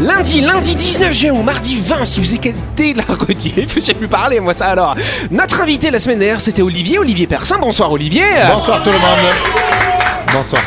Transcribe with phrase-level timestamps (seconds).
[0.00, 4.08] Lundi, lundi 19 juin ou mardi 20, si vous écoutez la rediff, je sais plus
[4.08, 4.94] parler moi ça alors.
[5.30, 7.58] Notre invité la semaine dernière, c'était Olivier, Olivier Persin.
[7.58, 8.24] Bonsoir Olivier.
[8.50, 9.18] Bonsoir tout le monde.
[10.32, 10.62] Bonsoir.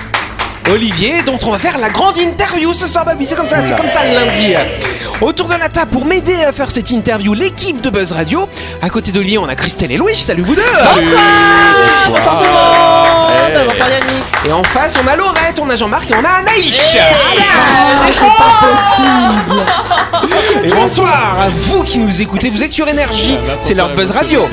[0.69, 3.25] Olivier, dont on va faire la grande interview ce soir, Baby.
[3.25, 4.53] C'est comme ça, c'est comme ça le lundi.
[5.19, 8.47] Autour de la table pour m'aider à faire cette interview, l'équipe de Buzz Radio.
[8.83, 10.15] À côté d'Olivier, on a Christelle et Louis.
[10.15, 10.61] Salut vous deux.
[10.61, 10.95] Bonsoir
[12.07, 13.22] Bonsoir tout le monde
[13.65, 16.97] Bonsoir Yannick Et en face, on a Laurette, on a Jean-Marc et on a Anaïs.
[20.63, 22.49] Et bonsoir à vous qui nous écoutez.
[22.49, 23.37] Vous êtes sur Énergie.
[23.61, 24.47] C'est leur Buzz Radio.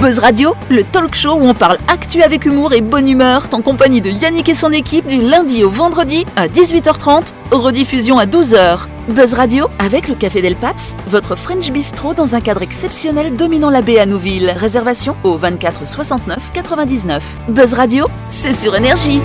[0.00, 3.62] Buzz Radio, le talk show où on parle actu avec humour et bonne humeur, en
[3.62, 8.80] compagnie de Yannick et son équipe du lundi au vendredi à 18h30, rediffusion à 12h.
[9.08, 13.68] Buzz Radio avec le Café Del Paps, votre French Bistro dans un cadre exceptionnel dominant
[13.68, 14.50] la baie à Nouville.
[14.56, 17.22] Réservation au 24 69 99.
[17.48, 19.20] Buzz Radio, c'est sur énergie.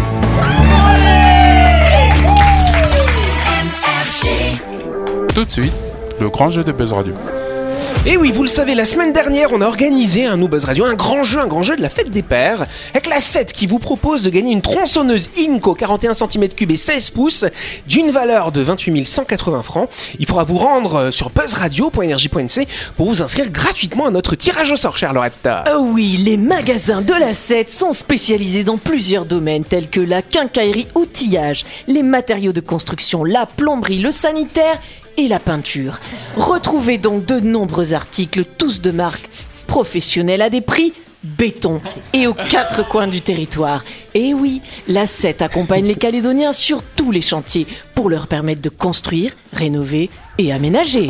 [5.33, 5.73] Tout de suite,
[6.19, 7.13] le grand jeu de Buzz Radio.
[8.05, 10.85] Et oui, vous le savez, la semaine dernière, on a organisé un Nous Buzz Radio,
[10.85, 13.67] un grand jeu, un grand jeu de la fête des pères, avec la 7 qui
[13.67, 17.45] vous propose de gagner une tronçonneuse Inco 41 cm3 et 16 pouces
[17.87, 19.89] d'une valeur de 28 180 francs.
[20.17, 24.77] Il faudra vous rendre euh, sur buzzradio.energie.nc pour vous inscrire gratuitement à notre tirage au
[24.77, 25.49] sort, chère Laurette.
[25.75, 30.21] Oh oui, les magasins de la 7 sont spécialisés dans plusieurs domaines tels que la
[30.21, 34.79] quincaillerie outillage, les matériaux de construction, la plomberie, le sanitaire
[35.19, 35.99] et la peinture.
[36.37, 39.29] Retrouvez donc de nombreux articles, tous de marque
[39.67, 41.81] professionnelle à des prix béton
[42.13, 43.83] et aux quatre coins du territoire.
[44.13, 48.69] Et oui, la 7 accompagne les Calédoniens sur tous les chantiers pour leur permettre de
[48.69, 51.09] construire, rénover et aménager.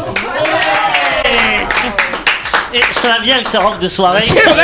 [2.74, 4.20] Et ça va bien avec sa robe de soirée.
[4.20, 4.64] C'est vrai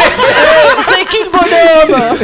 [0.82, 2.18] C'est qui le bonhomme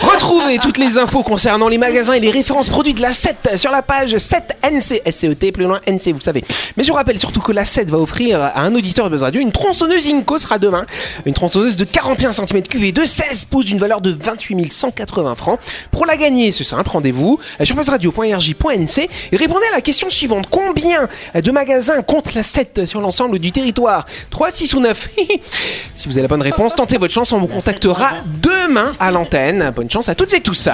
[0.00, 3.70] Retrouvez toutes les infos concernant les magasins et les références produits de la 7 sur
[3.70, 6.44] la page 7NC, SCET, plus loin NC, vous savez.
[6.76, 9.22] Mais je vous rappelle surtout que la 7 va offrir à un auditeur de Buzz
[9.22, 10.86] Radio une tronçonneuse Inco sera demain.
[11.26, 15.58] Une tronçonneuse de 41 cm3 et de 16 pouces d'une valeur de 28 180 francs.
[15.90, 20.46] Pour la gagner, c'est simple, rendez-vous sur buzzradio.rj.nc et répondez à la question suivante.
[20.50, 24.06] Combien de magasins compte la 7 sur l'ensemble du territoire?
[24.30, 25.08] 3, 6 ou 9
[25.96, 29.72] Si vous avez la bonne réponse, tentez votre chance, on vous contactera demain à l'antenne.
[29.90, 30.68] Chance à toutes et tous.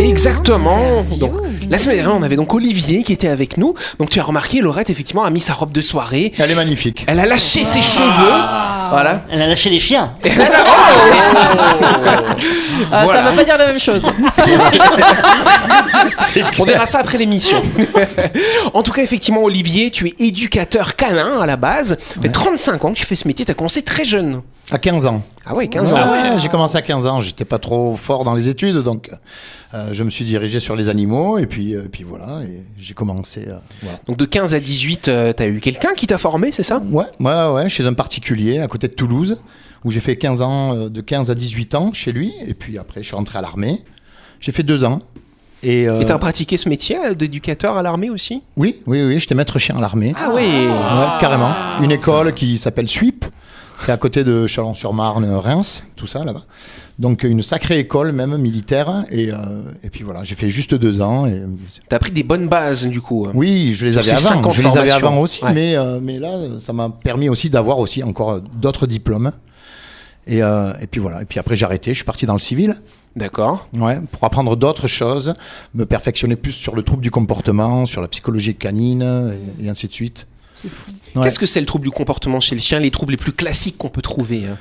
[0.00, 1.02] Exactement.
[1.18, 1.32] Donc,
[1.70, 3.74] la semaine dernière, on avait donc Olivier qui était avec nous.
[3.98, 6.32] Donc, tu as remarqué, Laurette, effectivement, a mis sa robe de soirée.
[6.38, 7.04] Elle est magnifique.
[7.06, 8.42] Elle a lâché ses cheveux.
[8.90, 9.24] Voilà.
[9.30, 10.12] Elle a lâché les chiens.
[12.92, 14.08] Ah, Ça veut pas dire la même chose.
[16.58, 17.62] On verra ça après l'émission.
[18.74, 21.96] en tout cas, effectivement, Olivier, tu es éducateur canin à la base.
[21.98, 23.44] Ça fait 35 ans que tu fais ce métier.
[23.44, 24.42] Tu as commencé très jeune.
[24.70, 25.22] À 15 ans.
[25.46, 26.10] Ah ouais, 15 Ouais, ans.
[26.12, 27.20] ouais, j'ai commencé à 15 ans.
[27.20, 29.10] J'étais pas trop fort dans les études, donc
[29.74, 32.40] euh, je me suis dirigé sur les animaux et puis, euh, puis voilà.
[32.44, 33.44] Et j'ai commencé.
[33.46, 33.98] euh, voilà.
[34.08, 36.82] Donc, de 15 à 18, tu as eu quelqu'un qui t'a formé, c'est ça?
[36.90, 39.38] Ouais, ouais, ouais, chez un particulier à côté de Toulouse,
[39.84, 43.02] où j'ai fait 15 ans, de 15 à 18 ans chez lui, et puis après
[43.02, 43.82] je suis rentré à l'armée.
[44.40, 45.00] J'ai fait deux ans.
[45.62, 48.42] Et, euh, t'as pratiqué ce métier d'éducateur à l'armée aussi?
[48.56, 50.14] Oui, oui, oui, j'étais maître chien à l'armée.
[50.18, 51.52] Ah oui Ouais, carrément.
[51.82, 53.24] Une école qui s'appelle SWIP.
[53.76, 56.44] C'est à côté de Chalon-sur-Marne, Reims, tout ça là-bas.
[56.98, 59.04] Donc une sacrée école même militaire.
[59.10, 59.36] Et, euh,
[59.82, 61.26] et puis voilà, j'ai fait juste deux ans.
[61.26, 61.42] Et,
[61.88, 63.26] T'as pris des bonnes bases du coup.
[63.34, 64.50] oui, je les avais avant.
[64.52, 65.52] Je les avais avant aussi, Ouais.
[65.52, 69.32] mais, euh, mais là, ça m'a permis aussi d'avoir aussi encore d'autres diplômes.
[70.26, 71.20] Et, euh, et puis voilà.
[71.22, 72.76] Et puis après j'ai arrêté, je suis parti dans le civil.
[73.16, 73.68] D'accord.
[73.74, 75.34] Ouais, pour apprendre d'autres choses,
[75.74, 79.86] me perfectionner plus sur le trouble du comportement, sur la psychologie canine, et, et ainsi
[79.88, 80.26] de suite.
[81.16, 81.22] Ouais.
[81.24, 83.78] Qu'est-ce que c'est le trouble du comportement chez le chien Les troubles les plus classiques
[83.78, 84.56] qu'on peut trouver hein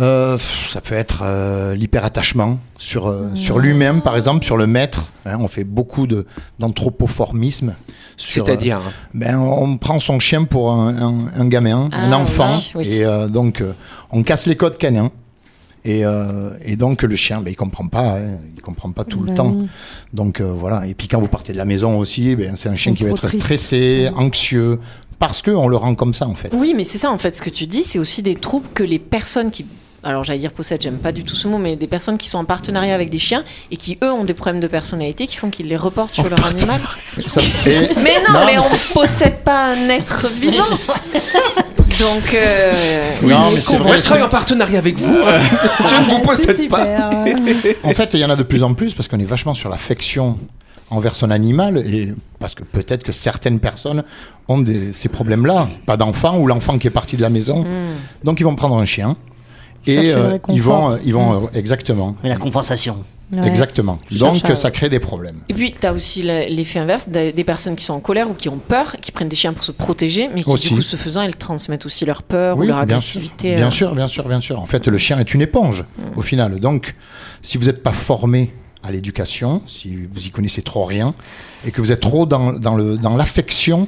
[0.00, 0.38] Euh,
[0.70, 5.10] ça peut être euh, l'hyperattachement sur, euh, sur lui-même, par exemple, sur le maître.
[5.26, 6.26] hein, on fait beaucoup de-
[6.58, 7.74] d'anthropoformisme.
[8.16, 12.48] C'est-à-dire euh, ben, On prend son chien pour un, un- un gamin, un Ah, enfant,
[12.74, 12.94] oui, oui.
[12.94, 13.72] et euh, donc euh,
[14.10, 15.10] on casse les codes canins.
[15.84, 19.20] Et, euh, et donc le chien, ben, il comprend pas, hein, il comprend pas tout
[19.24, 19.56] le temps.
[20.14, 20.86] Donc euh, voilà.
[20.86, 23.10] Et puis quand vous partez de la maison aussi, ben, c'est un chien qui va
[23.10, 23.40] être triste.
[23.40, 24.78] stressé, anxieux,
[25.22, 26.50] parce que on le rend comme ça en fait.
[26.52, 27.36] Oui, mais c'est ça en fait.
[27.36, 29.64] Ce que tu dis, c'est aussi des troubles que les personnes qui.
[30.02, 32.38] Alors j'allais dire possèdent, j'aime pas du tout ce mot, mais des personnes qui sont
[32.38, 35.48] en partenariat avec des chiens et qui eux ont des problèmes de personnalité qui font
[35.48, 36.80] qu'ils les reportent sur leur animal.
[37.28, 40.64] Ça- et- Mais non, Non, mais mais on possède pas un être vivant.
[42.00, 42.72] Donc, euh,
[43.22, 43.86] Non, mais c'est vrai.
[43.86, 45.14] Moi je travaille en partenariat avec vous.
[45.86, 46.84] je ne vous possède pas.
[47.84, 49.68] En fait, il y en a de plus en plus parce qu'on est vachement sur
[49.70, 50.36] l'affection
[50.92, 54.04] envers son animal, et parce que peut-être que certaines personnes
[54.48, 57.64] ont des- ces problèmes-là, pas d'enfant ou l'enfant qui est parti de la maison,
[58.24, 59.16] donc ils vont prendre un chien.
[59.86, 62.98] Et euh, ils vont, euh, ils vont euh, exactement, Mais la compensation.
[63.32, 63.48] Ouais.
[63.48, 63.98] exactement.
[64.10, 65.40] Je Donc à- ça crée des problèmes.
[65.48, 68.48] Et puis, tu as aussi l'effet inverse des personnes qui sont en colère ou qui
[68.50, 70.68] ont peur, qui prennent des chiens pour se protéger, mais qui, Aussi.
[70.68, 73.54] du coup, ce faisant, elles transmettent aussi leur peur ou leur bien sûr, agressivité.
[73.56, 73.70] bien euh.
[73.70, 74.60] sûr, bien sûr, bien sûr.
[74.60, 75.84] En fait, le chien est une éponge
[76.14, 76.60] au final.
[76.60, 76.94] Donc,
[77.40, 81.14] si vous n'êtes pas formé à l'éducation, si vous y connaissez trop rien,
[81.66, 83.86] et que vous êtes trop dans, dans le dans l'affection,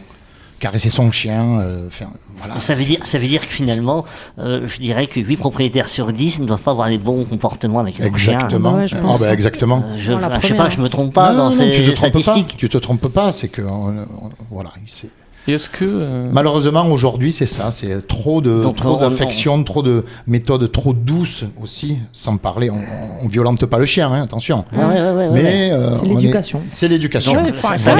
[0.60, 2.08] caresser son chien, euh, faire,
[2.38, 2.58] voilà.
[2.60, 4.04] Ça veut dire, ça veut dire que finalement,
[4.38, 7.80] euh, je dirais que 8 propriétaires sur 10 ne doivent pas avoir les bons comportements
[7.80, 8.34] avec leur chien.
[8.34, 8.74] Exactement.
[8.74, 9.84] Ouais, je Ah bah, exactement.
[9.84, 10.12] Euh, je,
[10.42, 12.48] je sais pas, je me trompe pas Non, dans non, ces tu te statistiques.
[12.52, 12.56] pas.
[12.56, 13.32] Tu te trompes pas.
[13.32, 14.70] C'est que on- on- voilà.
[14.86, 15.08] c'est-
[15.52, 15.84] est-ce que.
[15.84, 17.70] euh, Malheureusement, aujourd'hui, c'est ça.
[17.70, 21.98] C'est trop de Donc, trop on- d'affection, trop de méthodes trop douces aussi.
[22.12, 22.80] Sans parler, on,
[23.22, 24.64] on violente pas le chien, hein, attention.
[24.72, 25.42] Ouais, ouais, ouais, ouais, ouais.
[25.42, 26.62] Mais euh, C'est on est- l'éducation.
[26.70, 27.32] C'est l'éducation.
[27.60, 27.94] Ça, ça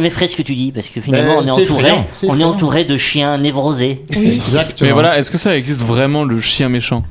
[0.00, 1.92] m'effraie, ce que tu dis, parce que finalement, Mais on est entouré,
[2.28, 4.04] on est entouré de chiens névrosés.
[4.14, 4.86] Exactement.
[4.88, 7.02] Mais voilà, est-ce que ça existe vraiment le chien méchant?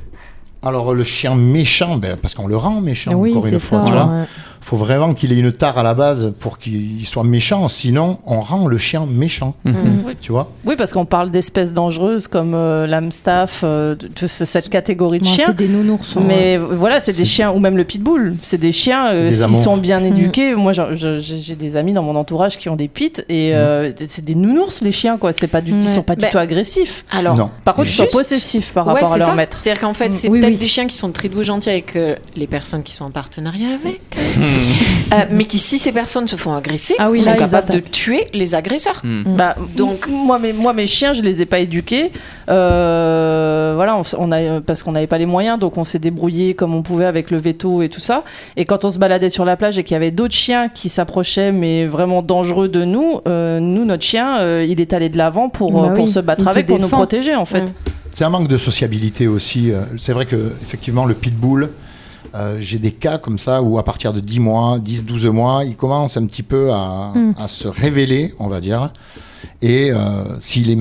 [0.62, 3.80] Alors le chien méchant, ben, parce qu'on le rend méchant Oui, encore c'est une fois.
[3.80, 3.86] ça.
[3.86, 4.12] tu vois.
[4.61, 7.69] Faut vraiment qu'il ait une tare à la base pour qu'il soit méchant.
[7.69, 9.56] Sinon, on rend le chien méchant.
[9.65, 10.03] Mhm.
[10.21, 10.51] Tu vois?
[10.65, 15.45] Oui, parce qu'on parle d'espèces dangereuses comme euh, l'amstaff, euh, cette catégorie de chiens.
[15.47, 16.15] C'est des nounours.
[16.15, 16.23] ouais.
[16.25, 19.77] Mais voilà, c'est des chiens, ou même le pitbull, c'est des chiens, euh, s'ils sont
[19.77, 20.06] bien Mm.
[20.06, 20.56] éduqués.
[20.56, 24.35] Moi, j'ai des amis dans mon entourage qui ont des pits, et euh, c'est des
[24.35, 25.33] nounours, les chiens, quoi.
[25.33, 25.71] C'est pas du.
[25.71, 27.05] Ils sont pas du tout agressif.
[27.12, 27.50] Alors, Non.
[27.63, 29.35] Par contre, ils sont possessifs par ouais, rapport à leur ça.
[29.35, 29.57] maître.
[29.57, 30.57] C'est-à-dire qu'en fait, Mm, c'est oui, peut-être oui.
[30.59, 33.12] des chiens qui sont très doux et gentils avec euh, les personnes qui sont en
[33.12, 34.01] partenariat avec,
[34.38, 34.44] Hmm.
[35.13, 37.80] Euh, mais qui, si ces personnes se font agresser, Ah oui, sont là, capables de
[37.80, 39.01] tuer les agresseurs.
[39.04, 39.24] Hmm.
[39.38, 42.12] Bah, donc moi mes, moi mes chiens je les ai pas éduqués
[42.50, 46.00] Euh, voilà on, s- on a parce qu'on n'avait pas les moyens donc on s'est
[46.00, 48.24] débrouillé comme on pouvait avec le veto et tout ça
[48.57, 50.90] et quand on se baladait sur la plage et qu'il y avait d'autres chiens qui
[50.90, 55.18] s'approchaient mais vraiment dangereux de nous euh, nous notre chien euh, il est allé de
[55.18, 57.92] l'avant pour Bah pour oui, se battre avec pour nous protéger en fait Mm.
[58.12, 59.72] C'est un manque de sociabilité aussi.
[60.00, 61.69] C'est vrai que effectivement le pitbull,
[62.35, 65.63] euh, j'ai des cas comme ça où à partir de 10 mois, 10, 12 mois,
[65.65, 67.33] il commence un petit peu à, Mm.
[67.37, 68.91] à se révéler, on va dire.
[69.61, 70.77] Et euh, s'il est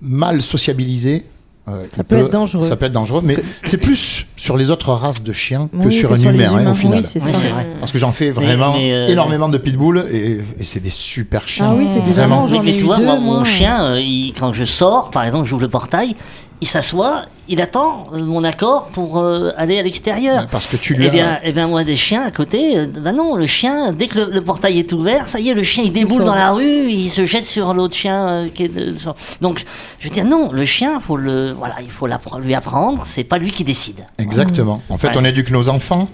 [0.00, 1.24] mal sociabilisé,
[1.68, 2.66] euh, Ça il peut être dangereux.
[2.66, 5.92] Ça peut être dangereux, mais c'est plus sur les autres races de chiens que Oui,
[5.92, 7.00] sur que un humain, hein, au final.
[7.00, 7.66] Oui, c'est Oui, vrai.
[7.80, 11.46] Parce que j'en fais vraiment mais, euh, énormément de pitbull et, et c'est des super
[11.46, 11.70] chiens.
[11.72, 12.46] Ah oui, c'est des Vraiment.
[12.46, 13.38] j'en mais, ai mais tu vois, deux, moi, moi.
[13.40, 16.16] mon chien, euh, il- quand je sors, par exemple, j'ouvre le portail,
[16.60, 20.48] il s'assoit, il attend euh, mon accord pour euh, aller à l'extérieur.
[20.50, 23.12] Parce que tu lui Eh bien, eh bien, moi, des chiens à côté, euh, ben
[23.12, 25.84] non, le chien, dès que le, le portail est ouvert, ça y est, le chien,
[25.86, 28.92] il déboule dans la rue, il se jette sur l'autre chien euh, qui est de-
[28.96, 29.64] sur- Donc,
[30.00, 32.08] je veux dire, non, le chien, faut le, voilà, il faut
[32.42, 34.04] lui apprendre, c'est pas lui qui décide.
[34.28, 34.82] Exactement.
[34.88, 35.14] En fait, Ouais.
[35.16, 36.08] on éduque nos enfants.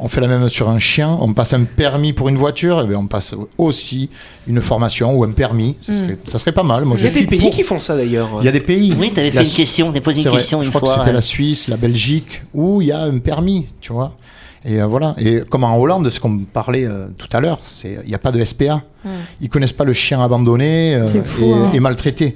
[0.00, 1.16] On fait la même sur un chien.
[1.20, 2.80] On passe un permis pour une voiture.
[2.82, 4.10] Et bien, on passe aussi
[4.46, 5.76] une formation ou un permis.
[5.80, 6.84] Ça, serait, ça serait pas mal.
[6.84, 7.50] Moi, Il y a je des pays pour.
[7.50, 8.28] qui font ça d'ailleurs.
[8.40, 8.92] Il y a des pays.
[8.98, 10.36] Oui, fait La une question, posé une vrai.
[10.38, 10.88] question Je une crois fois.
[10.88, 11.14] que c'était ouais.
[11.14, 14.14] la Suisse, la Belgique, où il y a un permis, tu vois.
[14.64, 15.14] Et euh, voilà.
[15.18, 18.32] Et comme en Hollande, ce qu'on parlait euh, tout à l'heure, il n'y a pas
[18.32, 18.82] de SPA.
[19.40, 21.70] Ils connaissent pas le chien abandonné euh, C'est fou, et, hein.
[21.72, 22.34] et maltraité.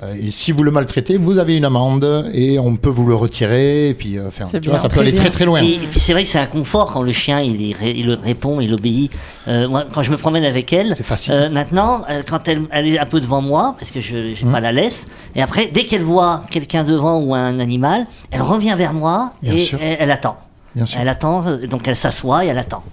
[0.00, 3.16] Euh, et si vous le maltraitez, vous avez une amende et on peut vous le
[3.16, 3.88] retirer.
[3.88, 5.20] Et puis, euh, enfin, tu vois, ça peut très aller bien.
[5.22, 5.60] très très loin.
[5.60, 8.60] Et, et puis c'est vrai que c'est un confort quand le chien il, il répond,
[8.60, 9.10] il obéit.
[9.48, 11.32] Euh, moi, quand je me promène avec elle, C'est facile.
[11.32, 14.34] euh, maintenant, euh, quand elle, elle est un peu devant moi, parce que je n'ai
[14.42, 14.52] Mhm.
[14.52, 18.74] pas la laisse, et après, dès qu'elle voit quelqu'un devant ou un animal, elle revient
[18.78, 19.78] vers moi Bien et sûr.
[19.82, 20.36] elle, elle attend.
[20.76, 21.00] Bien sûr.
[21.00, 22.84] Elle attend, donc elle s'assoit et elle attend.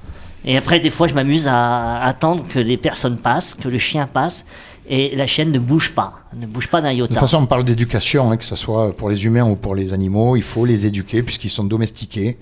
[0.48, 4.08] Et après, des fois, je m'amuse à attendre que les personnes passent, que le chien
[4.12, 4.46] passe,
[4.90, 7.14] et la chienne ne bouge pas, ne bouge pas d'un De iota.
[7.14, 9.94] toute façon, on parle d'éducation, hein, que ce soit pour les humains ou pour les
[9.94, 10.36] animaux.
[10.36, 12.38] Il faut les éduquer puisqu'ils sont domestiqués.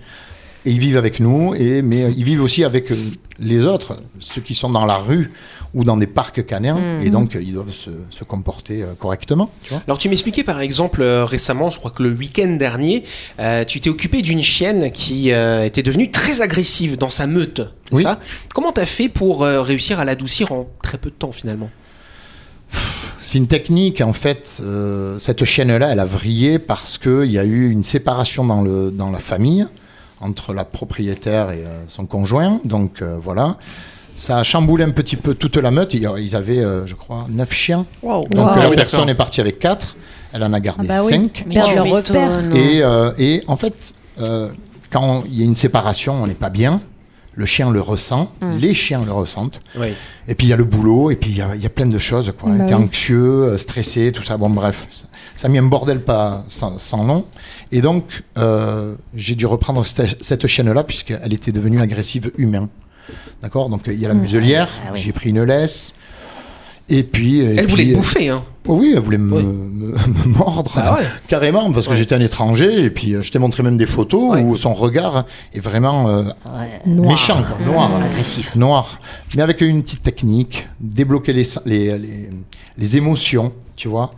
[0.65, 2.95] Et ils vivent avec nous, et, mais euh, ils vivent aussi avec euh,
[3.37, 5.33] les autres, ceux qui sont dans la rue
[5.73, 7.01] ou dans des parcs canins.
[7.03, 9.49] Et donc, euh, ils doivent se, se comporter correctement.
[9.63, 13.03] Tu vois Alors tu m'expliquais par exemple euh, récemment, je crois que le week-end dernier,
[13.39, 17.59] euh, tu t'es occupé d'une chienne qui euh, était devenue très agressive dans sa meute.
[17.91, 18.03] Oui.
[18.03, 18.19] Ça?
[18.55, 21.69] Comment t'as fait pour euh, réussir à l'adoucir en très peu de temps finalement?
[23.23, 24.57] C'est une technique, en fait.
[24.61, 28.91] euh, cette chienne-là, elle a vrillé parce qu'il y a eu une séparation dans, le,
[28.91, 29.65] dans la famille
[30.19, 32.59] entre la propriétaire et euh, son conjoint.
[32.65, 33.57] Donc euh, voilà.
[34.15, 35.93] Ça a chamboulé un petit peu toute la meute.
[35.95, 37.85] Ils avaient, euh, je crois, neuf chiens.
[38.03, 38.25] Wow.
[38.29, 38.55] Donc Wow.
[38.61, 39.95] la oui, personne est partie avec 4,
[40.33, 41.11] elle en a gardé Ah bah oui.
[41.13, 41.43] 5.
[41.47, 42.47] Mais Perdre tu leur m'étonnes.
[42.51, 42.55] repère.
[42.55, 43.73] Et, euh, et en fait,
[44.21, 44.49] euh,
[44.91, 46.81] quand il y a une séparation, on n'est pas bien.
[47.35, 48.57] Le chien le ressent, Mm.
[48.57, 49.59] les chiens le ressentent.
[49.75, 49.93] Oui.
[50.27, 51.69] Et puis il y a le boulot, et puis il y a, il y a
[51.69, 52.31] plein de choses.
[52.39, 52.51] Quoi.
[52.51, 52.83] Bah T'es oui.
[52.83, 54.37] anxieux, euh, stressé, tout ça.
[54.37, 57.25] Bon, bref, ça, ça a mis un bordel pas sans, sans nom.
[57.71, 62.69] Et donc, euh, j'ai dû reprendre cette, cette chienne-là, puisqu'elle était devenue agressive humain.
[63.41, 63.67] D'accord?
[63.69, 65.01] Donc il y a la muselière, Ah oui.
[65.01, 65.93] j'ai pris une laisse.
[66.89, 67.39] Et puis.
[67.39, 68.43] et Elle voulait puis, te euh, bouffer, hein.
[68.67, 69.43] oui, elle voulait me, Oui.
[69.43, 70.71] me- me mordre.
[70.75, 71.05] Bah ouais.
[71.27, 71.97] Carrément, parce que Ouais.
[71.97, 72.83] j'étais un étranger.
[72.83, 74.41] Et puis euh, je t'ai montré même des photos Ouais.
[74.41, 76.81] où son regard est vraiment euh, Ouais.
[76.85, 78.01] méchant, quoi, noir.
[78.03, 78.55] Agressif.
[78.55, 78.99] Noir.
[79.35, 82.29] Mais avec une petite technique, débloquer les, les, les,
[82.77, 84.11] les émotions, tu vois.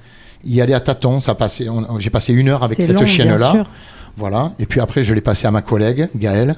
[0.43, 1.69] Y aller à tâtons, ça passait.
[1.69, 3.65] on- J'ai passé une heure avec cette chienne-là.
[4.17, 4.53] Voilà.
[4.59, 6.55] Et puis après, je l'ai passé à ma collègue, Gaëlle.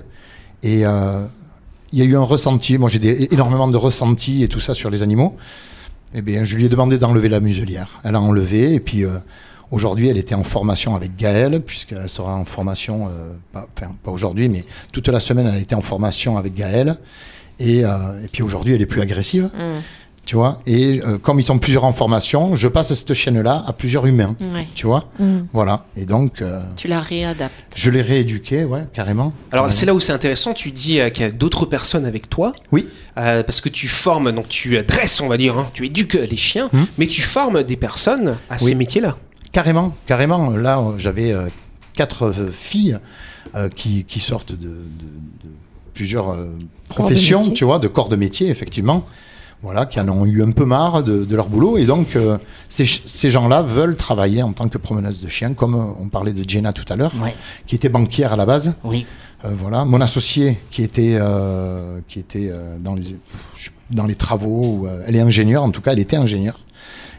[0.64, 1.26] Et euh,
[1.92, 2.78] il y a eu un ressenti.
[2.78, 5.36] Moi, j'ai énormément de ressentis et tout ça sur les animaux.
[6.14, 8.00] Eh bien, je lui ai demandé d'enlever la muselière.
[8.04, 8.74] Elle a enlevé.
[8.74, 9.18] Et puis, euh,
[9.72, 14.12] aujourd'hui, elle était en formation avec Gaëlle, puisqu'elle sera en formation, euh, pas, enfin, pas
[14.12, 16.96] aujourd'hui, mais toute la semaine, elle était en formation avec Gaëlle.
[17.60, 19.50] Et, euh, et puis aujourd'hui, elle est plus agressive.
[20.28, 23.72] Tu vois Et euh, comme ils sont plusieurs en formation, je passe cette chaîne-là à
[23.72, 24.36] plusieurs humains.
[24.42, 24.68] Ouais.
[24.76, 25.48] Tu vois Mm.
[25.54, 25.86] Voilà.
[25.96, 27.74] Et donc, euh, Tu la réadaptes.
[27.78, 29.32] je l'ai rééduqué, ouais, carrément.
[29.54, 29.72] Alors Ouais.
[29.72, 32.52] c'est là où c'est intéressant, tu dis euh, qu'il y a d'autres personnes avec toi,
[32.74, 32.88] Oui.
[33.18, 36.36] euh, parce que tu formes, donc tu dresses, on va dire, hein, tu éduques les
[36.36, 36.84] chiens, Hmm.
[36.98, 39.16] mais tu formes des personnes à ces métiers-là.
[39.54, 40.50] Carrément, carrément.
[40.50, 41.48] Là, j'avais euh,
[41.94, 43.00] quatre euh, filles
[43.56, 44.72] euh, qui, qui sortent de, de-
[45.46, 45.50] de
[45.94, 46.50] plusieurs euh,
[46.90, 49.06] professions, tu vois, de corps de métier, effectivement.
[49.64, 51.78] Voilà, qui en ont eu un peu marre de, de leur boulot.
[51.80, 52.38] Et donc, euh,
[52.70, 56.34] ces, ces gens-là veulent travailler en tant que promeneuse de chiens, comme euh, on parlait
[56.34, 57.34] de Jenna tout à l'heure, Ouais.
[57.66, 58.74] qui était banquière à la base.
[58.84, 59.08] Oui.
[59.46, 63.16] Euh, voilà, mon associé qui était euh, qui était euh, dans les
[63.92, 66.58] dans les travaux, euh, elle est ingénieure en tout cas, elle était ingénieure.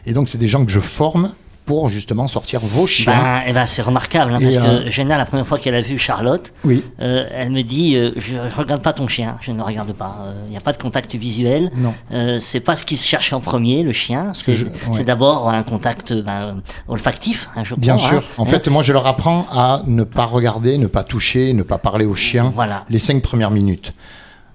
[0.05, 1.31] Et donc c'est des gens que je forme
[1.69, 3.13] pour justement sortir vos chiens.
[3.13, 5.75] Ben, eh ben, c'est remarquable, hein, Et, parce euh, que Jenna, la première fois qu'elle
[5.75, 9.37] a vu Charlotte, Oui, euh, elle me dit euh, Je ne regarde pas ton chien,
[9.41, 10.17] je ne regarde pas.
[10.47, 11.69] Il n'y a pas de contact visuel.
[11.75, 11.93] non.
[12.11, 14.31] Euh, c'est pas ce qui se cherche en premier, le chien.
[14.33, 15.03] C'est je- c'est ouais.
[15.03, 18.17] d'abord un contact ben, olfactif, hein, je Bien crois, sûr.
[18.17, 18.33] hein.
[18.39, 21.77] En fait, moi je leur apprends à ne pas regarder, ne pas toucher, ne pas
[21.77, 22.83] parler aux chiens Voilà.
[22.89, 23.93] les cinq premières minutes.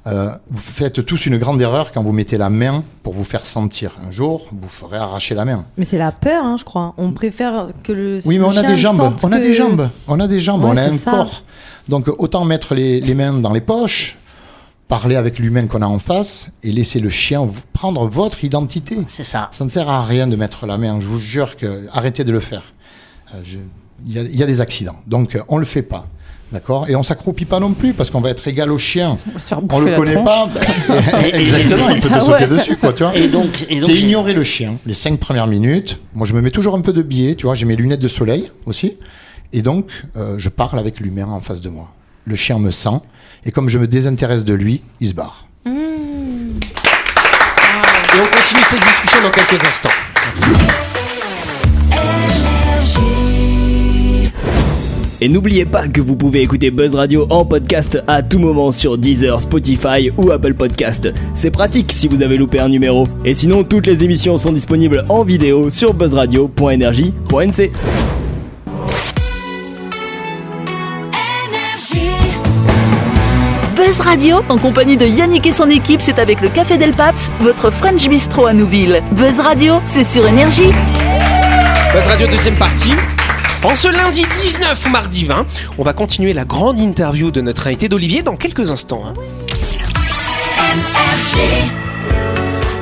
[0.07, 3.47] Euh, vous faites tous une grande erreur quand vous mettez la main pour vous faire
[3.47, 3.93] sentir.
[4.07, 5.65] Un jour, vous ferez arracher la main.
[5.79, 6.93] Mais c'est la peur, hein, je crois.
[6.99, 8.19] On préfère que le.
[8.27, 9.15] Oui, mais le on a des jambes.
[9.23, 9.89] On a des jambes.
[10.07, 10.63] On a des jambes.
[10.65, 11.11] Ouais, on a un ça.
[11.11, 11.43] corps.
[11.89, 14.19] Donc autant mettre les, les mains dans les poches,
[14.89, 18.99] parler avec l'humain qu'on a en face et laisser le chien prendre votre identité.
[19.07, 19.49] C'est ça.
[19.53, 21.01] Ça ne sert à rien de mettre la main.
[21.01, 22.63] Je vous jure que arrêtez de le faire.
[23.35, 23.59] Euh, je-
[24.07, 24.97] Il y, y a des accidents.
[25.07, 26.05] Donc on le fait pas.
[26.55, 29.19] D'accord Et on s'accroupit pas non plus parce qu'on va être égal au chien.
[29.51, 30.25] On On le connaît tronche.
[30.27, 30.49] pas.
[31.33, 32.51] Exactement, il peut te Ah sauter ouais.
[32.51, 33.17] dessus, quoi, tu vois.
[33.17, 35.99] Et donc, et donc C'est j'ai- ignorer le chien les cinq premières minutes.
[36.15, 37.57] Moi, je me mets toujours un peu de biais, tu vois.
[37.57, 38.93] J'ai mes lunettes de soleil aussi.
[39.53, 41.93] Et donc, euh, je parle avec l'humain en face de moi.
[42.25, 43.01] Le chien me sent.
[43.45, 45.49] Et comme je me désintéresse de lui, il se barre.
[45.67, 45.73] Et on
[48.37, 49.91] continue cette discussion dans quelques instants.
[55.25, 58.99] Et n'oubliez pas que vous pouvez écouter Buzz Radio en podcast à tout moment sur
[58.99, 61.09] Deezer, Spotify ou Apple Podcast.
[61.33, 63.09] C'est pratique si vous avez loupé un numéro.
[63.25, 67.73] Et sinon, toutes les émissions sont disponibles en vidéo sur buzzradio.energie.nc.
[73.75, 77.33] Buzz Radio, en compagnie de Yannick et son équipe, c'est avec le Café Del Paps,
[77.41, 79.03] votre French Bistro à Nouville.
[79.13, 80.71] Buzz Radio, c'est sur Énergie.
[81.95, 82.93] Buzz Radio deuxième partie.
[83.65, 85.47] En ce lundi 19 ou mardi 20,
[85.79, 89.03] on va continuer la grande interview de notre invité d'Olivier dans quelques instants.
[89.07, 89.15] hein.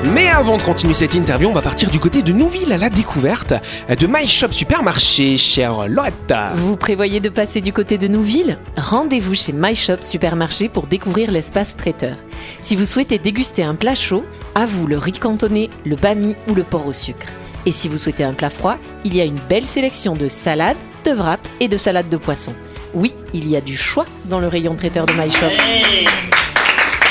[0.05, 2.91] Mais avant de continuer cette interview, on va partir du côté de Nouville à la
[2.91, 3.55] découverte
[3.89, 6.33] de My Shop Supermarché, chère Lotte.
[6.57, 8.59] Vous prévoyez de passer du côté de Nouville?
[8.77, 12.17] Rendez-vous chez My Shop Supermarché pour découvrir l'espace traiteur.
[12.61, 14.25] Si vous souhaitez déguster un plat chaud,
[14.57, 17.27] à vous le riz cantonné, le bami ou le porc au sucre.
[17.67, 20.77] Et si vous souhaitez un plat froid, il y a une belle sélection de salades,
[21.05, 22.55] de wraps et de salades de poisson.
[22.95, 25.47] Oui, il y a du choix dans le rayon traiteur de My Shop.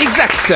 [0.01, 0.53] Exact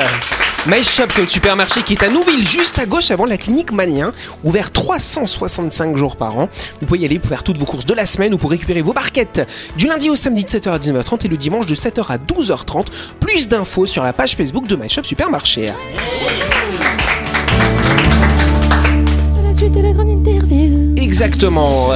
[0.68, 3.72] My Shop, c'est le supermarché qui est à Nouville, juste à gauche avant la clinique
[3.72, 4.12] Manien,
[4.44, 6.50] ouvert 365 jours par an.
[6.82, 8.82] Vous pouvez y aller pour faire toutes vos courses de la semaine ou pour récupérer
[8.82, 9.48] vos barquettes
[9.78, 12.88] du lundi au samedi de 7h à 19h30 et le dimanche de 7h à 12h30.
[13.20, 15.72] Plus d'infos sur la page Facebook de My Shop Supermarché.
[21.16, 21.92] Exactement.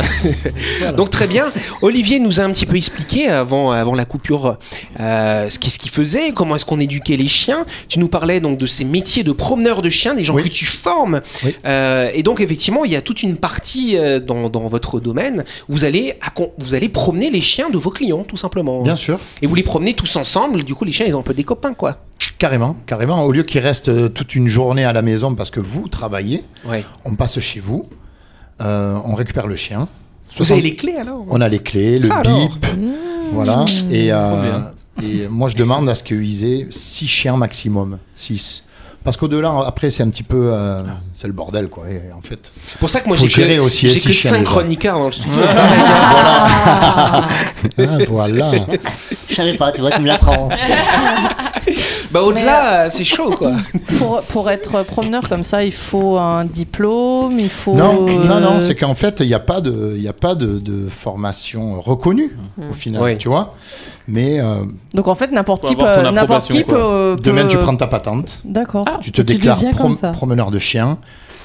[0.95, 1.51] Donc très bien.
[1.81, 4.57] Olivier nous a un petit peu expliqué avant, avant la coupure
[5.01, 7.65] euh, ce qu'est-ce qu'il faisait, comment est-ce qu'on éduquait les chiens.
[7.89, 10.43] Tu nous parlais donc de ces métiers de promeneur de chiens, des gens Oui.
[10.43, 11.19] que tu formes.
[11.43, 11.53] Oui.
[11.65, 15.43] Euh, et donc effectivement, il y a toute une partie euh, dans, dans votre domaine.
[15.67, 16.13] où Vous allez,
[16.57, 18.81] vous allez promener les chiens de vos clients, tout simplement.
[18.83, 19.19] Bien sûr.
[19.41, 20.63] Et vous les promenez tous ensemble.
[20.63, 21.97] Du coup, les chiens, ils ont un peu des copains, quoi.
[22.37, 23.25] Carrément, carrément.
[23.25, 26.85] Au lieu qu'ils restent toute une journée à la maison parce que vous travaillez, Ouais.
[27.03, 27.85] on passe chez vous,
[28.61, 29.87] euh, on récupère le chien.
[30.37, 31.25] Vous avez les clés alors?
[31.29, 32.65] On a les clés, le Ça, bip,
[33.33, 33.65] voilà.
[33.91, 34.59] Et euh.
[35.01, 37.99] Et moi, je demande à ce qu'ils aient 6 chiens maximum.
[38.15, 38.63] 6.
[39.01, 40.49] Parce qu'au-delà, après, c'est un petit peu.
[40.53, 40.83] euh,
[41.15, 41.89] c'est le bordel, quoi.
[41.89, 42.51] Et en fait.
[42.67, 44.51] C'est pour ça que moi j'ai gérer que, aussi, j'ai que chiens, 5 déjà.
[44.51, 45.39] chroniqueurs dans le studio.
[45.47, 45.79] c'est pareil.
[47.79, 48.51] Ah, voilà.
[49.29, 50.49] Je savais pas, tu vois, tu me l'apprends.
[52.11, 53.51] Bah au-delà, c'est chaud quoi.
[53.99, 57.75] Pour, pour être promeneur comme ça, il faut un diplôme, il faut.
[57.75, 60.13] Non, non, non, euh, c'est qu'en fait, il n'y a pas de, il y a
[60.13, 62.35] pas de, de formation reconnue
[62.69, 63.17] au final, Oui.
[63.17, 63.53] tu vois.
[64.07, 64.63] Mais euh,
[64.95, 67.85] Donc en fait, n'importe qui, peut, n'importe qui approbation, peut, peut- demain, tu prends ta
[67.87, 68.85] patente, D'accord.
[69.01, 70.97] tu te déclares prom- promeneur de chien,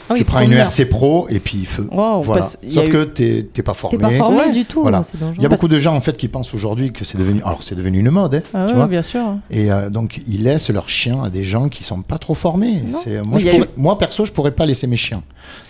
[0.08, 0.52] Ah oui, tu prends une.
[0.52, 1.88] RC Pro et puis feu.
[1.90, 2.42] Wow, voilà.
[2.42, 3.96] Sauf eu- que t'es t'es pas formé.
[3.96, 4.50] T'es pas formé Ouais.
[4.52, 5.02] du tout, Voilà.
[5.02, 5.34] c'est dangereux.
[5.38, 7.62] Il y a beaucoup de gens en fait qui pensent aujourd'hui que c'est devenu, alors
[7.62, 8.87] c'est devenu une mode, hein, Ah tu ouais, vois.
[8.87, 9.23] bien sûr.
[9.50, 12.82] Et euh, donc ils laissent leurs chiens à des gens qui sont pas trop formés.
[13.25, 15.23] Moi, je pourrais- moi perso, je pourrais pas laisser mes chiens.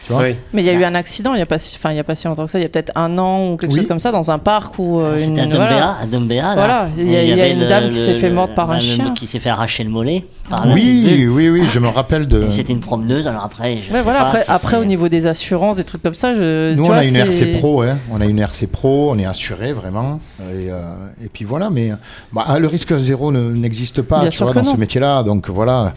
[0.06, 0.36] Tu vois Oui.
[0.52, 2.00] Mais il y a eu un accident il y a pas si, enfin il y
[2.00, 3.78] a pas si longtemps que ça, il y a peut-être un an ou quelque Oui.
[3.78, 5.64] chose comme ça dans un parc où euh, une à voilà.
[5.68, 6.54] Dumbéa, à Dumbéa, là.
[6.54, 9.12] Voilà, il y a- y une dame qui s'est fait mordre par un chien.
[9.14, 10.24] Qui s'est fait arracher le mollet.
[10.66, 12.50] Oui, oui, oui, je me rappelle de.
[12.50, 13.78] C'était une promeneuse, alors après.
[14.48, 17.04] Après, au niveau des assurances, des trucs comme ça, je, Nous, tu on vois, a
[17.04, 17.98] une RC Pro, hein.
[18.10, 20.20] on a une RC Pro, on est assuré vraiment.
[20.40, 20.82] Et, euh,
[21.24, 21.90] et puis voilà, mais
[22.32, 24.74] bah, le risque zéro ne- n'existe pas Bien tu sûr vois, dans non.
[24.74, 25.22] ce métier-là.
[25.22, 25.92] Donc voilà.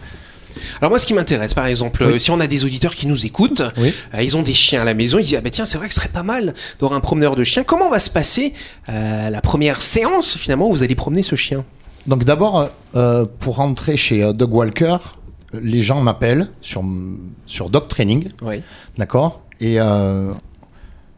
[0.80, 2.14] Alors moi ce qui m'intéresse par exemple, Oui.
[2.14, 3.94] euh, si on a des auditeurs qui nous écoutent, Oui.
[4.14, 5.86] euh, ils ont des chiens à la maison, ils disent ah bah tiens c'est vrai
[5.88, 7.62] que ce serait pas mal d'avoir un promeneur de chiens.
[7.62, 8.54] Comment va se passer
[8.88, 11.64] euh, la première séance finalement où vous allez promener ce chien?
[12.08, 14.96] Donc d'abord, euh, pour rentrer chez euh, Dog Walker,
[15.52, 16.84] les gens m'appellent sur,
[17.46, 18.62] sur Dog Training, Oui.
[18.98, 20.32] d'accord Et euh,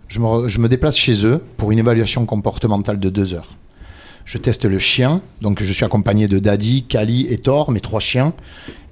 [0.08, 3.56] je, me, je me déplace chez eux pour une évaluation comportementale de deux heures.
[4.24, 7.98] Je teste le chien, donc je suis accompagné de Daddy, Kali et Thor, mes trois
[8.00, 8.32] chiens,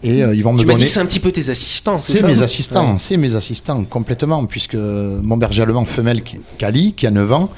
[0.03, 0.87] et euh, ils vont me Tu m'as dit donner...
[0.87, 1.97] que c'est un petit peu tes assistants.
[1.99, 6.23] C'est mes assistants, c'est mes assistants complètement, puisque mon berger allemand femelle,
[6.57, 7.51] Kali, qui a 9 ans,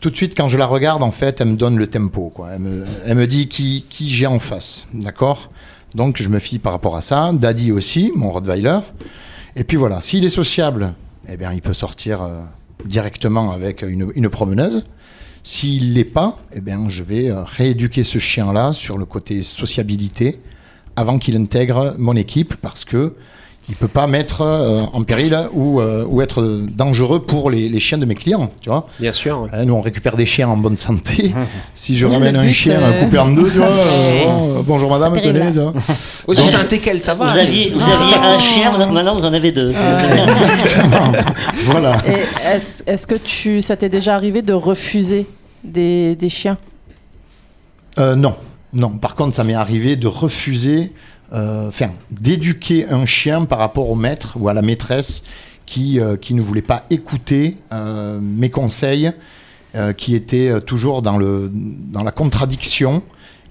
[0.00, 2.32] tout de suite quand je la regarde, en fait, elle me donne le tempo.
[2.34, 2.48] Quoi.
[2.54, 5.50] Elle, me, elle me dit qui, qui j'ai en face, d'accord?
[5.96, 7.32] Donc je me fie par rapport à ça.
[7.32, 8.80] Daddy aussi, mon Rottweiler.
[9.56, 10.92] Et puis voilà, s'il est sociable,
[11.26, 12.42] eh bien, il peut sortir euh,
[12.84, 14.84] directement avec une, promeneuse.
[15.42, 20.38] S'il l'est pas, eh bien, je vais euh, rééduquer ce chien-là sur le côté sociabilité
[20.96, 23.14] avant qu'il intègre mon équipe parce que
[23.68, 27.80] il peut pas mettre euh, en péril ou, euh, ou être dangereux pour les, les
[27.80, 28.86] chiens de mes clients, tu vois.
[29.00, 29.48] Bien sûr.
[29.52, 31.32] Hein, nous, on récupère des chiens en bonne santé.
[31.74, 34.62] si je Oui, ramène un chien euh, coupé en deux, tu vois, euh, bon, euh,
[34.64, 35.72] bonjour madame, tenez, tu vois.
[36.28, 37.32] Aussi c'est un teckel, ça Vous va.
[37.32, 39.70] aviez, vous aviez un chien, maintenant vous en avez deux.
[40.28, 41.12] Exactement.
[41.64, 41.96] voilà.
[42.06, 45.26] Et est-ce est-ce que tu, ça t'est déjà arrivé de refuser
[45.64, 46.58] des, des chiens?
[47.98, 48.34] Euh, non,
[48.72, 48.90] non.
[48.90, 50.88] Par contre, ça m'est arrivé de refuser, euh,
[51.32, 55.24] enfin, d'éduquer un chien par rapport au maître ou à la maîtresse
[55.66, 59.12] qui, euh, ne voulait pas écouter euh, mes conseils,
[59.74, 63.02] euh, qui étaient euh, toujours dans, la contradiction.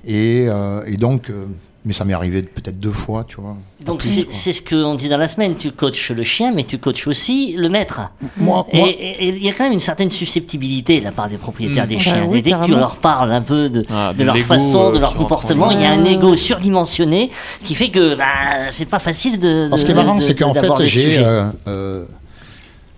[0.05, 1.45] Et, euh, donc, euh,
[1.85, 3.55] mais ça m'est arrivé peut-être deux fois, tu vois.
[3.85, 6.77] Donc plus, c'est ce qu'on dit dans la semaine, tu coaches le chien, mais tu
[6.79, 8.01] coaches aussi le maître.
[8.37, 11.11] Moi, Et moi- et- et il y a quand même une certaine susceptibilité de la
[11.11, 11.87] part des propriétaires Mm.
[11.87, 12.25] des Bah chiens.
[12.27, 14.97] oui, dès que tu leur parles un peu de, Ah, de de leur façon, de
[14.97, 17.29] euh, leur comportement, il y a un ego surdimensionné
[17.63, 18.25] qui fait que bah,
[18.71, 19.65] c'est pas facile de.
[19.67, 21.17] Alors, ce de- qui est marrant, de- c'est qu'en fait, j'ai.
[21.19, 22.05] euh, euh,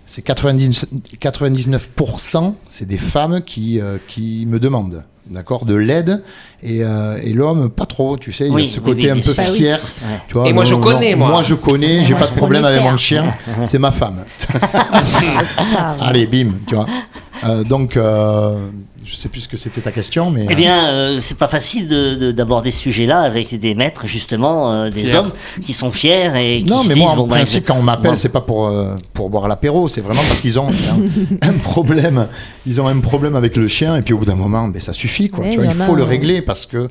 [0.08, 0.86] c'est 90
[1.20, 6.24] 99%, c'est des femmes qui, euh, qui me demandent, d'accord, de l'aide.
[6.62, 9.20] Et, euh, et l'homme, pas trop, tu sais, il y a ce oui, côté oui,
[9.20, 9.52] un peu sûr.
[9.52, 9.78] fier.
[9.78, 10.20] Ouais.
[10.28, 11.28] Tu vois, Et moi, je connais, moi.
[11.28, 13.30] Moi, je connais, j'ai pas de problème avec mon chien,
[13.66, 14.24] c'est ma femme.
[16.00, 16.86] Allez, bim, tu vois.
[17.44, 18.56] Euh, donc, euh,
[19.08, 20.46] je sais plus ce que c'était ta question, mais.
[20.50, 24.72] Eh bien, euh, c'est pas facile de- de- d'aborder ce sujet-là avec des maîtres, justement,
[24.72, 25.32] euh, des hommes
[25.64, 27.76] qui sont fiers et qui Non, se mais disent moi, en bon, bah, principe, quand
[27.76, 31.48] on m'appelle, c'est pas pour, euh, pour boire l'apéro, c'est vraiment parce qu'ils ont un,
[31.48, 32.26] un problème.
[32.66, 34.92] Ils ont un problème avec le chien, et puis au bout d'un moment, ben, ça
[34.92, 35.46] suffit, quoi.
[35.50, 36.88] Tu vois, il faut le régler parce que.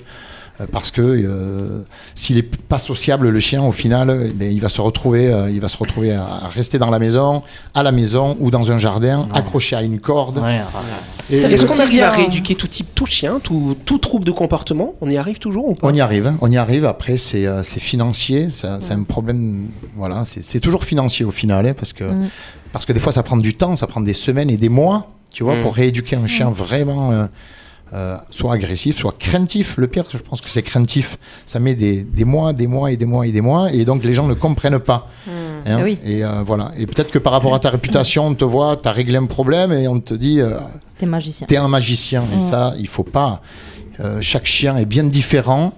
[0.62, 1.84] Euh, Parce que euh,
[2.16, 5.50] s'il est pas sociable, le chien, au final, eh ben, il va se retrouver, euh,
[5.50, 7.44] il va se retrouver à, rester dans la maison,
[7.74, 10.40] à la maison ou dans un jardin, accroché à une corde.
[10.40, 10.62] Ouais,
[11.30, 15.10] Est-ce qu'on arrive à rééduquer tout type, tout chien, tout, tout trouble de comportement On
[15.10, 15.88] y arrive toujours ou pas?
[15.88, 16.86] On y arrive, on y arrive.
[16.86, 19.70] Après, c'est euh, c'est financier, c'est c'est un problème.
[19.96, 22.30] Voilà, c'est c'est toujours financier au final, hein, parce que Mm.
[22.74, 25.08] parce que des fois, ça prend du temps, ça prend des semaines et des mois,
[25.34, 25.62] tu vois, Mm.
[25.62, 27.28] pour rééduquer un chien vraiment
[27.94, 29.78] euh, soit agressif, soit craintif.
[29.78, 31.18] Le pire, je pense que c'est craintif.
[31.46, 34.04] Ça met des, des mois, des mois et des mois et des mois, et donc
[34.04, 35.08] les gens ne comprennent pas.
[35.28, 35.32] Hein.
[35.66, 35.98] Ah oui.
[36.04, 36.72] Et euh, voilà.
[36.78, 39.26] Et peut-être que par rapport à ta réputation, on te voit, tu as réglé un
[39.26, 40.40] problème et on te dit.
[40.42, 40.58] euh,
[40.98, 41.48] T'es magicien.
[41.48, 43.42] T'es un magicien et ça, il faut pas.
[44.22, 45.74] Chaque chien est bien différent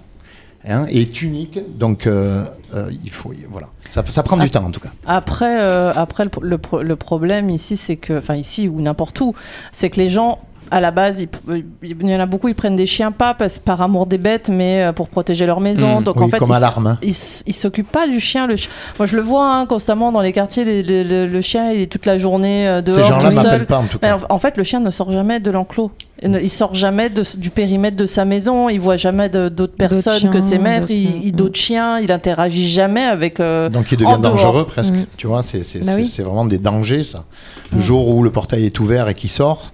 [0.68, 2.44] hein, et est unique, donc euh,
[2.74, 3.32] euh, il faut.
[3.50, 4.90] Voilà, ça, ça prend du temps en tout cas.
[5.06, 9.34] Après, euh, après le, le problème ici, c'est que, enfin ici ou n'importe où,
[9.72, 10.38] c'est que les gens
[10.70, 13.58] à la base, il, il y en a beaucoup, ils prennent des chiens pas parce,
[13.58, 16.00] par amour des bêtes, mais euh, pour protéger leur maison.
[16.00, 16.04] Mm.
[16.04, 16.98] Donc Oui, en fait, comme ils, alarme, hein.
[17.02, 18.46] ils s'occupent pas du chien.
[18.46, 20.64] Le chi- Moi, je le vois hein, constamment dans les quartiers.
[20.64, 23.36] les- les- le, le chien, il est toute la journée euh, Ces dehors gens-là tout
[23.36, 23.66] m'appellent seul.
[23.66, 24.18] pas en tout cas.
[24.28, 25.90] en, fait, le chien ne sort jamais de l'enclos.
[26.22, 28.68] Il sort jamais de- du périmètre de sa maison.
[28.68, 30.86] Il voit jamais d'autres personnes que ses maîtres.
[30.88, 30.92] d'autres-
[31.24, 31.98] Il, d'autres chiens.
[31.98, 33.40] Il interagit jamais avec.
[33.40, 34.34] euh, Donc il en devient dehors.
[34.34, 34.92] dangereux presque.
[34.94, 35.06] Mm.
[35.16, 36.12] Tu vois, c'est Bah c'est- oui.
[36.24, 37.24] vraiment des dangers ça.
[37.72, 37.80] Le Mm.
[37.80, 39.72] jour où le portail est ouvert et qu'il sort,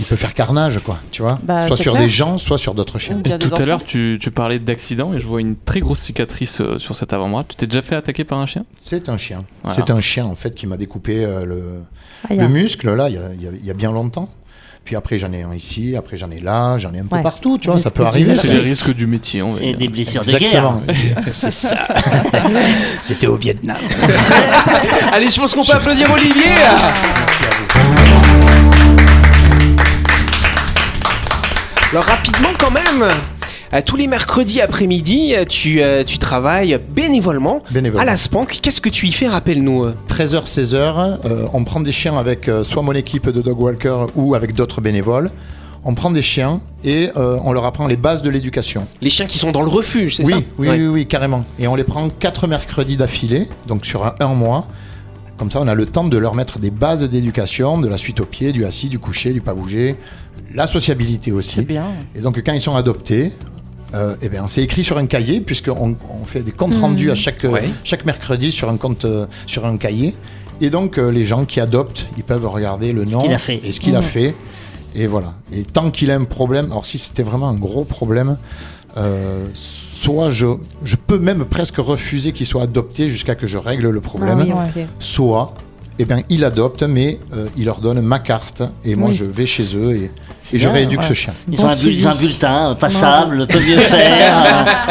[0.00, 0.98] il peut faire carnage quoi.
[1.10, 2.02] Tu vois, Bah, soit sur clair.
[2.04, 3.20] des gens, soit sur d'autres chiens.
[3.24, 6.60] Et tout à l'heure, tu, tu parlais d'accident et je vois une très grosse cicatrice
[6.60, 7.44] euh, sur cet avant-bras.
[7.48, 8.64] Tu t'es déjà fait attaquer par un chien?
[8.78, 9.44] C'est un chien.
[9.64, 9.74] Voilà.
[9.76, 11.62] C'est un chien en fait qui m'a découpé euh, le,
[12.30, 12.34] ah.
[12.48, 14.28] muscle là il y a, il y a- il y a bien longtemps.
[14.84, 17.22] Puis après j'en ai un ici, après j'en ai là, j'en ai un peu Ouais.
[17.22, 17.58] partout.
[17.58, 18.36] Tu vois, ça peut arriver.
[18.36, 19.76] C'est les risques du métier, C'est dire.
[19.76, 20.80] des blessures de Exactement.
[20.86, 21.24] guerre.
[21.34, 21.76] C'est ça.
[23.02, 23.76] C'était au Vietnam.
[25.12, 26.54] Allez, je pense qu'on peut applaudir Olivier.
[31.90, 33.08] Alors rapidement quand même.
[33.72, 38.02] euh, tous les mercredis après-midi, euh, tu, euh, tu travailles bénévolement, Bénévolement.
[38.02, 38.58] à la Spank.
[38.62, 39.84] Qu'est-ce que tu y fais Rappelle-nous.
[39.84, 39.94] euh.
[40.08, 40.74] 13h, 16h,
[41.24, 44.54] euh, on prend des chiens avec euh, soit mon équipe de dog walker ou avec
[44.54, 45.30] d'autres bénévoles.
[45.84, 48.86] On prend des chiens et euh, on leur apprend les bases de l'éducation.
[49.00, 50.38] Les chiens qui sont dans le refuge, c'est Oui, ça?
[50.58, 50.76] oui, Ouais.
[50.78, 51.44] oui, oui, carrément.
[51.58, 54.66] Et on les prend quatre mercredis d'affilée, donc sur un, un mois.
[55.38, 58.20] Comme ça, on a le temps de leur mettre des bases d'éducation, de la suite
[58.20, 59.96] au pied, du assis, du coucher, du pas bouger,
[60.52, 61.60] la sociabilité C'est aussi.
[61.62, 61.86] bien.
[62.16, 63.32] Et donc, quand ils sont adoptés,
[63.94, 67.14] euh, eh bien, c'est écrit sur un cahier, puisqu'on on fait des comptes rendus à
[67.14, 67.68] chaque, euh, Ouais.
[67.84, 70.14] chaque mercredi sur un, compte, euh, sur un cahier.
[70.60, 73.60] Et donc, euh, les gens qui adoptent, ils peuvent regarder le nom qu'il a fait.
[73.64, 74.34] et ce qu'il a fait.
[74.94, 75.34] Et voilà.
[75.52, 78.36] Et tant qu'il a un problème, alors si c'était vraiment un gros problème,
[78.96, 79.46] euh,
[79.98, 80.46] soit je,
[80.84, 84.62] je peux même presque refuser qu'il soit adopté jusqu'à que je règle le problème, Ah
[84.74, 84.86] oui, ouais.
[85.00, 85.54] soit
[86.00, 89.16] eh bien, il adopte, mais euh, il leur donne ma carte et moi Oui.
[89.16, 90.10] je vais chez eux et,
[90.52, 91.08] et je rééduque ouais.
[91.08, 91.32] ce chien.
[91.50, 91.74] Ils Bon ont un,
[92.14, 94.86] bulletin passable, peut mieux faire.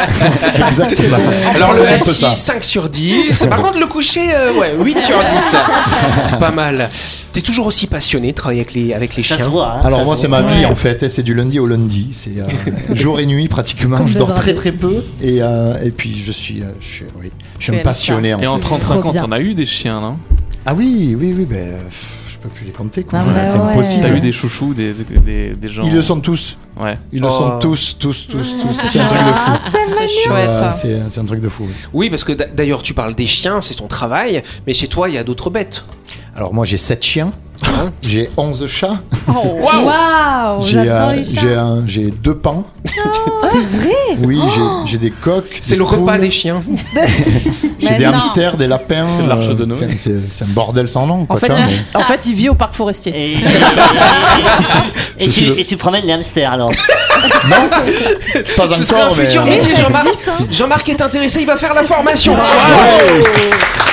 [0.67, 1.17] Exactement.
[1.55, 2.29] Alors le ça.
[2.31, 3.45] 5 sur 10.
[3.49, 5.55] Par contre, le coucher, euh, ouais, 8 sur 10.
[6.39, 6.89] Pas mal.
[7.37, 9.73] T'es toujours aussi passionné de travailler avec les, avec les ça se chiens voit.
[9.73, 10.65] hein, Alors ça moi c'est ma vie Ouais.
[10.65, 12.47] en fait, et c'est du lundi au lundi, c'est euh,
[12.95, 13.97] jour et nuit pratiquement.
[13.99, 17.05] Comme je dors très très peu et, euh, et puis je suis, euh, je suis,
[17.15, 18.33] oui, je suis un passionné.
[18.33, 18.61] En Et en fait.
[18.63, 20.17] 35 Trop ans, t'en as eu des chiens, non?
[20.65, 23.03] Ah oui, oui, oui, ben pff, je peux plus les compter.
[23.03, 23.19] quoi.
[23.19, 23.71] Ah C'est c'est ouais.
[23.71, 24.01] impossible.
[24.01, 25.83] T'as eu des chouchous, des, des, des gens.
[25.85, 26.57] Ils le sont tous.
[26.75, 26.95] Ouais.
[27.13, 27.31] Ils le Oh.
[27.31, 28.81] sont tous, tous, tous, tous.
[28.91, 29.51] C'est un truc de fou.
[29.95, 30.49] C'est chouette.
[30.73, 31.65] C'est c'est un truc de fou.
[31.67, 31.73] oui.
[31.93, 35.07] Oui, parce que d'a- d'ailleurs, tu parles des chiens, c'est ton travail, mais chez toi,
[35.07, 35.85] il y a d'autres bêtes.
[36.37, 37.31] Alors moi j'ai 7 chiens,
[37.63, 41.41] Hein j'ai 11 chats, Oh, Waouh, j'ai euh, les chats.
[41.41, 42.65] j'ai un- j'ai deux pans,
[43.51, 45.57] C'est vrai oui, j'ai- j'ai des coques.
[45.61, 46.61] C'est le repas des chiens.
[47.79, 48.13] J'ai des non.
[48.13, 49.05] hamsters, des lapins.
[49.15, 49.77] C'est l'arche euh, de Noé.
[49.85, 51.21] enfin, C'est un bordel sans nom.
[51.21, 53.37] En Quoi, fait, il, mais- en fait, il vit au parc forestier.
[55.19, 56.71] Et, tu, le- et tu promènes les hamsters alors.
[58.55, 60.07] Pas Ce serait un encore, mais, futur euh, métier, Jean-Marc.
[60.27, 60.31] hein.
[60.51, 62.35] Jean-Marc est intéressé, il va faire la formation.
[62.35, 63.23] Bravo.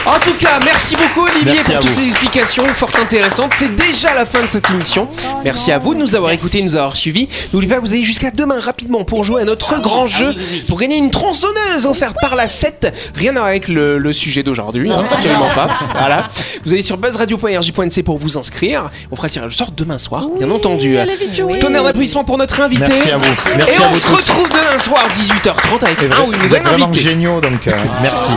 [0.06, 2.00] En tout cas, merci beaucoup Olivier Merci pour à toutes vous.
[2.00, 3.52] ces explications fort intéressantes.
[3.56, 5.08] C'est déjà la fin de cette émission.
[5.44, 7.26] Merci à vous de nous avoir écoutés, de nous avoir suivis.
[7.54, 10.28] N'oubliez pas que vous avez jusqu'à demain rapidement pour jouer à notre grand ah jeu
[10.28, 10.64] oui, oui, oui.
[10.68, 12.92] pour gagner une tronçonneuse offerte par la 7.
[13.14, 15.70] Rien à voir avec le, le sujet d'aujourd'hui, hein, absolument pas.
[15.98, 16.28] Voilà.
[16.66, 18.90] Vous allez sur buzzradio.rj.nc pour vous inscrire.
[19.10, 20.98] On fera le tirage au sort demain soir, bien entendu.
[20.98, 21.14] allez.
[21.60, 22.84] Tonnerre d'applaudissements pour notre invité.
[22.90, 23.34] Merci à vous.
[23.56, 24.16] Merci Et à on vous se tous.
[24.16, 27.00] retrouve demain soir 18h30 avec un ou une vous nouvelle vraiment invitée.
[27.00, 27.72] géniaux, donc euh,
[28.02, 28.32] merci.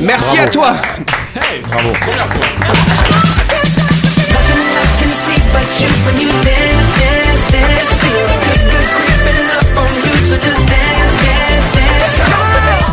[0.00, 0.74] Merci à toi.
[1.70, 1.92] Bravo.